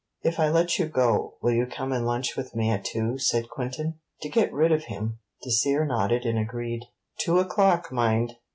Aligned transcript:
'If 0.23 0.39
I 0.39 0.49
let 0.49 0.79
you 0.79 0.87
go, 0.87 1.35
will 1.43 1.51
you 1.51 1.67
come 1.67 1.91
and 1.91 2.07
lunch 2.07 2.35
with 2.35 2.55
me 2.55 2.71
at 2.71 2.83
two?' 2.85 3.19
said 3.19 3.51
Quintin. 3.51 3.99
To 4.23 4.29
get 4.29 4.51
rid 4.51 4.71
of 4.71 4.85
him, 4.85 5.19
Dacier 5.43 5.85
nodded 5.85 6.25
and 6.25 6.39
agreed. 6.39 6.85
'Two 7.19 7.37
o'clock, 7.37 7.91
mind!' 7.91 8.35